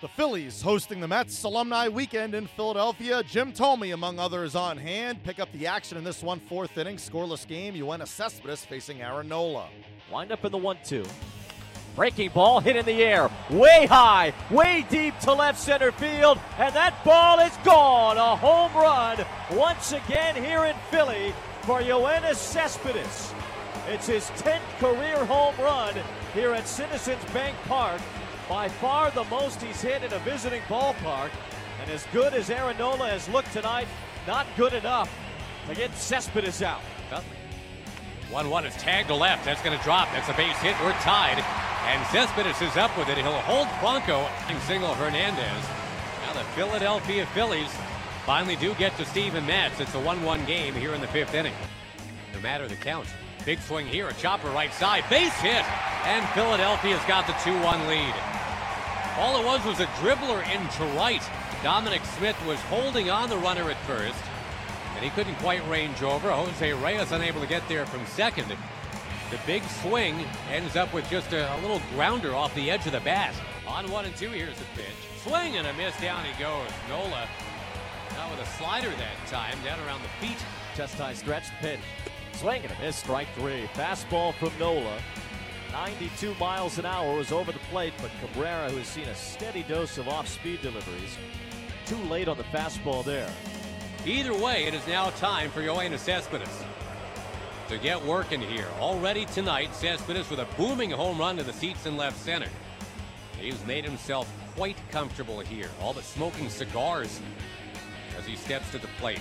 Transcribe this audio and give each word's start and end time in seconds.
The 0.00 0.08
Phillies 0.08 0.62
hosting 0.62 0.98
the 1.00 1.08
Mets 1.08 1.42
Alumni 1.42 1.86
Weekend 1.88 2.34
in 2.34 2.46
Philadelphia. 2.46 3.22
Jim 3.22 3.52
Thome, 3.52 3.92
among 3.92 4.18
others, 4.18 4.54
on 4.54 4.78
hand. 4.78 5.22
Pick 5.24 5.38
up 5.38 5.52
the 5.52 5.66
action 5.66 5.98
in 5.98 6.04
this 6.04 6.22
one 6.22 6.40
fourth 6.40 6.78
inning, 6.78 6.96
scoreless 6.96 7.46
game. 7.46 7.74
Yoenis 7.74 8.08
Cespedes 8.08 8.64
facing 8.64 9.02
Aaron 9.02 9.28
Nola. 9.28 9.68
Wind 10.10 10.32
up 10.32 10.42
in 10.42 10.52
the 10.52 10.56
one-two. 10.56 11.04
Breaking 11.96 12.30
ball 12.30 12.60
hit 12.60 12.76
in 12.76 12.86
the 12.86 13.02
air, 13.02 13.28
way 13.50 13.84
high, 13.84 14.32
way 14.50 14.86
deep 14.88 15.18
to 15.18 15.34
left 15.34 15.58
center 15.58 15.92
field, 15.92 16.38
and 16.56 16.74
that 16.74 17.04
ball 17.04 17.38
is 17.40 17.54
gone. 17.62 18.16
A 18.16 18.36
home 18.36 18.72
run 18.72 19.22
once 19.52 19.92
again 19.92 20.34
here 20.34 20.64
in 20.64 20.76
Philly 20.90 21.34
for 21.64 21.82
Yoenis 21.82 22.36
Cespedes. 22.36 23.34
It's 23.86 24.06
his 24.06 24.24
10th 24.30 24.60
career 24.78 25.26
home 25.26 25.54
run 25.58 25.94
here 26.32 26.54
at 26.54 26.66
Citizens 26.66 27.22
Bank 27.34 27.54
Park. 27.66 28.00
By 28.50 28.68
far 28.68 29.12
the 29.12 29.22
most 29.26 29.62
he's 29.62 29.80
hit 29.80 30.02
in 30.02 30.12
a 30.12 30.18
visiting 30.18 30.60
ballpark. 30.62 31.30
And 31.80 31.88
as 31.88 32.04
good 32.12 32.34
as 32.34 32.50
Aaron 32.50 32.76
Nola 32.78 33.08
has 33.08 33.28
looked 33.28 33.52
tonight, 33.52 33.86
not 34.26 34.44
good 34.56 34.72
enough 34.72 35.08
to 35.68 35.74
get 35.76 35.94
Cespedes 35.94 36.60
out. 36.60 36.80
1 38.30 38.50
1 38.50 38.66
is 38.66 38.74
tagged 38.74 39.06
to 39.06 39.14
left. 39.14 39.44
That's 39.44 39.62
going 39.62 39.78
to 39.78 39.84
drop. 39.84 40.08
That's 40.10 40.28
a 40.28 40.32
base 40.32 40.56
hit. 40.58 40.74
We're 40.82 40.90
tied. 40.94 41.38
And 41.86 42.04
Cespedes 42.08 42.60
is 42.60 42.76
up 42.76 42.90
with 42.98 43.08
it. 43.08 43.18
He'll 43.18 43.30
hold 43.46 43.68
Franco 43.78 44.28
and 44.48 44.60
single 44.62 44.94
Hernandez. 44.94 45.64
Now 46.26 46.32
the 46.32 46.44
Philadelphia 46.56 47.26
Phillies 47.26 47.72
finally 48.26 48.56
do 48.56 48.74
get 48.74 48.96
to 48.96 49.04
Steven 49.04 49.46
Matz. 49.46 49.78
It's 49.78 49.94
a 49.94 50.00
1 50.00 50.24
1 50.24 50.44
game 50.46 50.74
here 50.74 50.92
in 50.92 51.00
the 51.00 51.06
fifth 51.06 51.34
inning. 51.34 51.54
No 52.34 52.40
matter 52.40 52.66
the 52.66 52.74
count. 52.74 53.06
Big 53.46 53.60
swing 53.60 53.86
here. 53.86 54.08
A 54.08 54.14
chopper 54.14 54.50
right 54.50 54.74
side. 54.74 55.04
Base 55.08 55.38
hit. 55.40 55.64
And 56.04 56.28
Philadelphia's 56.30 57.04
got 57.06 57.28
the 57.28 57.34
2 57.44 57.52
1 57.62 57.86
lead. 57.86 58.29
All 59.20 59.38
it 59.38 59.44
was 59.44 59.62
was 59.66 59.80
a 59.80 59.86
dribbler 60.00 60.42
into 60.50 60.82
right. 60.96 61.22
Dominic 61.62 62.02
Smith 62.16 62.42
was 62.46 62.58
holding 62.62 63.10
on 63.10 63.28
the 63.28 63.36
runner 63.36 63.70
at 63.70 63.76
first, 63.82 64.18
and 64.94 65.04
he 65.04 65.10
couldn't 65.10 65.34
quite 65.34 65.60
range 65.68 66.02
over. 66.02 66.32
Jose 66.32 66.72
Reyes 66.72 67.12
unable 67.12 67.42
to 67.42 67.46
get 67.46 67.62
there 67.68 67.84
from 67.84 68.06
second. 68.06 68.48
The 68.48 69.38
big 69.44 69.62
swing 69.82 70.24
ends 70.50 70.74
up 70.74 70.94
with 70.94 71.06
just 71.10 71.34
a, 71.34 71.54
a 71.54 71.58
little 71.60 71.82
grounder 71.92 72.34
off 72.34 72.54
the 72.54 72.70
edge 72.70 72.86
of 72.86 72.92
the 72.92 73.00
bat. 73.00 73.34
On 73.66 73.90
one 73.90 74.06
and 74.06 74.16
two, 74.16 74.30
here's 74.30 74.58
the 74.58 74.64
pitch. 74.74 74.86
Swing 75.22 75.58
and 75.58 75.66
a 75.66 75.74
miss, 75.74 76.00
down 76.00 76.24
he 76.24 76.32
goes. 76.42 76.70
Nola 76.88 77.28
now 78.14 78.30
with 78.30 78.40
a 78.40 78.46
slider 78.56 78.88
that 78.88 79.26
time, 79.26 79.54
down 79.62 79.78
around 79.86 80.00
the 80.00 80.26
feet. 80.26 80.42
Chest 80.74 80.96
high 80.96 81.12
stretch 81.12 81.50
pitch. 81.60 81.80
Swing 82.32 82.62
and 82.62 82.72
a 82.72 82.80
miss, 82.80 82.96
strike 82.96 83.28
three. 83.34 83.68
Fastball 83.74 84.32
from 84.36 84.50
Nola. 84.58 84.98
92 85.72 86.34
miles 86.34 86.78
an 86.78 86.86
hour 86.86 87.16
was 87.16 87.32
over 87.32 87.52
the 87.52 87.58
plate, 87.70 87.92
but 88.00 88.10
Cabrera, 88.20 88.70
who 88.70 88.78
has 88.78 88.86
seen 88.86 89.04
a 89.04 89.14
steady 89.14 89.62
dose 89.62 89.98
of 89.98 90.08
off-speed 90.08 90.62
deliveries, 90.62 91.16
too 91.86 91.96
late 92.04 92.28
on 92.28 92.36
the 92.36 92.44
fastball 92.44 93.04
there. 93.04 93.30
Either 94.04 94.34
way, 94.34 94.64
it 94.64 94.74
is 94.74 94.86
now 94.86 95.10
time 95.10 95.50
for 95.50 95.60
Yoenis 95.60 95.98
Cespedes 95.98 96.64
to 97.68 97.78
get 97.78 98.02
working 98.04 98.40
here. 98.40 98.66
Already 98.80 99.26
tonight, 99.26 99.74
Cespedes 99.74 100.28
with 100.28 100.40
a 100.40 100.48
booming 100.56 100.90
home 100.90 101.18
run 101.18 101.36
to 101.36 101.44
the 101.44 101.52
seats 101.52 101.86
in 101.86 101.96
left 101.96 102.18
center. 102.18 102.48
He's 103.38 103.64
made 103.64 103.84
himself 103.84 104.30
quite 104.56 104.76
comfortable 104.90 105.40
here, 105.40 105.70
all 105.80 105.94
but 105.94 106.04
smoking 106.04 106.48
cigars 106.48 107.20
as 108.18 108.26
he 108.26 108.34
steps 108.36 108.70
to 108.72 108.78
the 108.78 108.88
plate. 108.98 109.20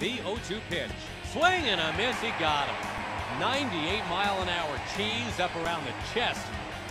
The 0.00 0.16
0-2 0.18 0.60
pitch. 0.70 0.90
Swing 1.30 1.44
and 1.44 1.80
a 1.80 1.96
miss, 1.96 2.18
he 2.20 2.30
got 2.40 2.68
him. 2.68 2.93
98 3.38 4.02
mile 4.08 4.40
an 4.42 4.48
hour 4.48 4.80
cheese 4.96 5.40
up 5.40 5.54
around 5.56 5.84
the 5.84 5.92
chest 6.12 6.46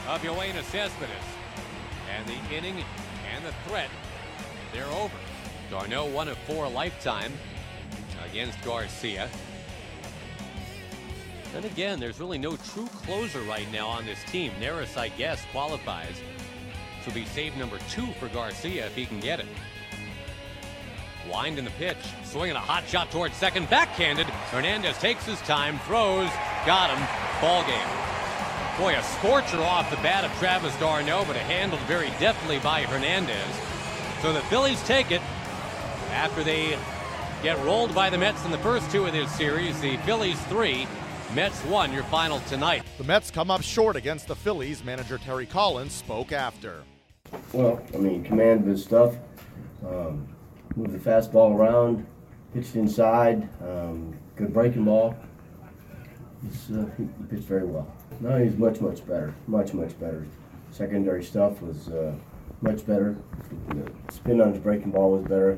of 0.07 0.21
Yoenis 0.21 0.63
Cespedes. 0.63 1.09
And 2.15 2.27
the 2.27 2.55
inning 2.55 2.83
and 3.33 3.45
the 3.45 3.53
threat, 3.67 3.89
they're 4.73 4.85
over. 4.85 5.15
d'Arnaud 5.69 6.11
one 6.11 6.27
of 6.27 6.37
four 6.39 6.67
lifetime 6.67 7.31
against 8.29 8.61
Garcia. 8.63 9.29
Then 11.53 11.65
again, 11.65 11.99
there's 11.99 12.19
really 12.19 12.37
no 12.37 12.55
true 12.57 12.87
closer 13.05 13.41
right 13.41 13.71
now 13.71 13.87
on 13.87 14.05
this 14.05 14.23
team. 14.23 14.51
Neris, 14.59 14.97
I 14.97 15.09
guess, 15.09 15.43
qualifies. 15.51 16.15
Will 17.05 17.13
be 17.13 17.25
save 17.25 17.55
number 17.57 17.77
two 17.89 18.07
for 18.13 18.27
Garcia 18.29 18.85
if 18.85 18.95
he 18.95 19.05
can 19.05 19.19
get 19.19 19.39
it. 19.39 19.45
Wind 21.31 21.57
in 21.57 21.65
the 21.65 21.71
pitch, 21.71 21.97
swinging 22.23 22.55
a 22.55 22.59
hot 22.59 22.87
shot 22.87 23.11
towards 23.11 23.35
second, 23.35 23.69
backhanded. 23.69 24.27
Hernandez 24.51 24.97
takes 24.97 25.25
his 25.25 25.39
time, 25.41 25.79
throws, 25.79 26.29
got 26.65 26.89
him, 26.89 26.99
ball 27.41 27.63
game. 27.63 27.87
Boy, 28.77 28.95
a 28.97 29.03
scorcher 29.03 29.61
off 29.61 29.89
the 29.89 29.97
bat 29.97 30.25
of 30.25 30.31
Travis 30.39 30.75
d'Arnaud, 30.79 31.25
but 31.25 31.35
a 31.35 31.39
handled 31.39 31.81
very 31.81 32.09
deftly 32.19 32.59
by 32.59 32.81
Hernandez. 32.81 33.37
So 34.21 34.33
the 34.33 34.41
Phillies 34.41 34.81
take 34.83 35.11
it 35.11 35.21
after 36.11 36.43
they 36.43 36.77
get 37.43 37.63
rolled 37.65 37.93
by 37.93 38.09
the 38.09 38.17
Mets 38.17 38.43
in 38.45 38.51
the 38.51 38.57
first 38.59 38.89
two 38.89 39.05
of 39.05 39.11
this 39.11 39.31
series. 39.35 39.79
The 39.81 39.97
Phillies 39.97 40.39
three, 40.45 40.87
Mets 41.35 41.59
one. 41.65 41.93
Your 41.93 42.03
final 42.03 42.39
tonight. 42.41 42.83
The 42.97 43.03
Mets 43.03 43.29
come 43.29 43.51
up 43.51 43.61
short 43.61 43.95
against 43.95 44.27
the 44.27 44.35
Phillies. 44.35 44.83
Manager 44.83 45.17
Terry 45.17 45.45
Collins 45.45 45.93
spoke 45.93 46.31
after. 46.31 46.83
Well, 47.51 47.81
I 47.93 47.97
mean, 47.97 48.23
command 48.23 48.61
of 48.61 48.67
his 48.67 48.83
stuff. 48.83 49.15
Um, 49.85 50.27
move 50.75 50.91
the 50.91 51.09
fastball 51.09 51.55
around, 51.55 52.05
pitched 52.53 52.75
inside, 52.75 53.47
um, 53.61 54.15
good 54.35 54.53
breaking 54.53 54.85
ball. 54.85 55.15
Uh, 56.71 56.85
he, 56.97 57.03
he, 57.03 57.09
pitched 57.29 57.47
very 57.47 57.65
well. 57.65 57.91
Now 58.19 58.37
he's 58.37 58.57
much, 58.57 58.81
much 58.81 59.05
better. 59.05 59.33
Much, 59.47 59.73
much 59.73 59.97
better. 59.99 60.25
Secondary 60.71 61.23
stuff 61.23 61.61
was 61.61 61.87
uh, 61.89 62.13
much 62.61 62.85
better. 62.85 63.15
The 63.69 63.91
spin 64.11 64.41
on 64.41 64.53
his 64.53 64.61
breaking 64.61 64.91
ball 64.91 65.11
was 65.11 65.23
better. 65.23 65.57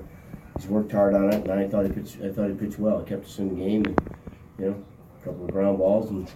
He's 0.58 0.68
worked 0.68 0.92
hard 0.92 1.16
on 1.16 1.34
it, 1.34 1.48
and 1.48 1.52
I 1.52 1.68
thought 1.68 1.86
he 1.86 1.92
pitched. 1.92 2.22
I 2.22 2.32
thought 2.32 2.50
he 2.50 2.56
pitched 2.56 2.80
well. 2.80 3.00
He 3.00 3.06
kept 3.06 3.26
us 3.26 3.40
in 3.40 3.50
the 3.50 3.56
game, 3.56 3.86
and 3.86 4.18
you 4.60 4.66
know, 4.66 4.84
a 5.22 5.26
couple 5.26 5.46
of 5.46 5.52
ground 5.52 5.80
balls, 5.80 6.10
and 6.10 6.30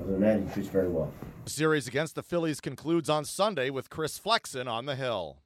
other 0.00 0.12
than 0.12 0.20
that, 0.20 0.40
he 0.40 0.46
pitched 0.60 0.70
very 0.70 0.88
well. 0.88 1.12
The 1.44 1.50
series 1.50 1.88
against 1.88 2.14
the 2.14 2.22
Phillies 2.22 2.60
concludes 2.60 3.08
on 3.08 3.24
Sunday 3.24 3.70
with 3.70 3.88
Chris 3.88 4.18
Flexen 4.18 4.68
on 4.68 4.86
the 4.86 4.94
hill. 4.94 5.38